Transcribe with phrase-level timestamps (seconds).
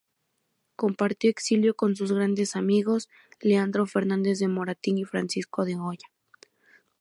[0.77, 3.07] Compartió exilio con sus grandes amigos
[3.39, 6.07] Leandro Fernández de Moratín y Francisco de Goya.